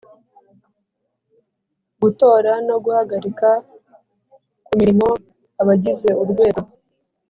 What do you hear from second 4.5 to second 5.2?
ku mirimo